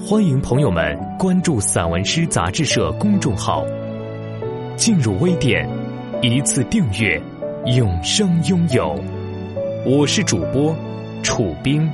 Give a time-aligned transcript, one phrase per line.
[0.00, 3.64] 欢迎朋友们关注散文诗杂志社公众号，
[4.76, 5.68] 进入微店，
[6.22, 7.20] 一次订阅，
[7.76, 8.98] 永生拥有。
[9.84, 10.74] 我是主播
[11.22, 11.90] 楚冰。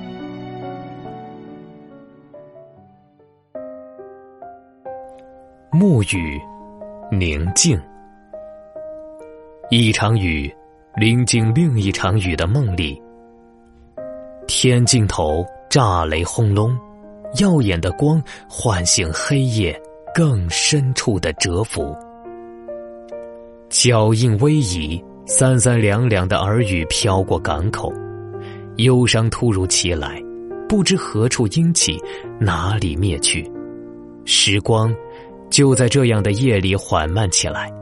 [5.73, 6.41] 暮雨，
[7.11, 7.81] 宁静，
[9.71, 10.55] 一场雨
[10.95, 13.01] 临近另一场雨的梦里。
[14.47, 16.79] 天尽头，炸雷轰隆，
[17.41, 19.81] 耀眼的光唤醒黑夜
[20.15, 21.97] 更深处的蛰伏。
[23.69, 27.93] 脚印微移，三三两两的耳语飘过港口，
[28.77, 30.23] 忧伤突如其来，
[30.69, 31.99] 不知何处应起，
[32.39, 33.51] 哪里灭去。
[34.25, 34.95] 时光
[35.51, 37.73] 就在这样的夜里缓慢起来，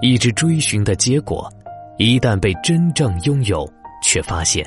[0.00, 1.50] 一直追寻的结果，
[1.98, 3.68] 一旦被真正拥有，
[4.02, 4.64] 却发现。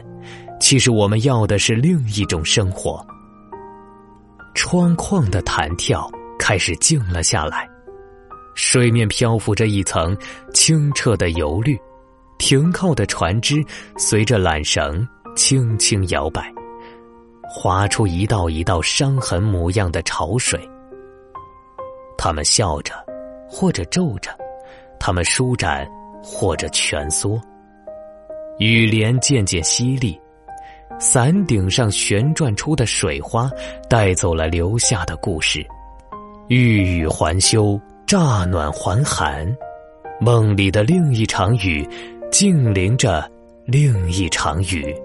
[0.60, 3.06] 其实我们要的是另一种生活。
[4.58, 7.70] 窗框的弹跳开始静了下来，
[8.56, 10.18] 水面漂浮着一层
[10.52, 11.80] 清澈的油绿，
[12.40, 13.64] 停靠的船只
[13.98, 16.52] 随着缆绳轻轻摇摆，
[17.48, 20.60] 划出一道一道伤痕模样的潮水。
[22.18, 22.96] 他们笑着，
[23.48, 24.32] 或者皱着；
[25.00, 25.88] 他们舒展，
[26.24, 27.40] 或者蜷缩。
[28.58, 30.20] 雨帘渐渐淅沥。
[31.00, 33.50] 伞顶上旋转出的水花，
[33.90, 35.66] 带走了留下的故事。
[36.48, 39.48] 欲语还休，乍暖还寒。
[40.20, 41.88] 梦里的另一场雨，
[42.32, 43.30] 静临着
[43.66, 44.96] 另一场雨。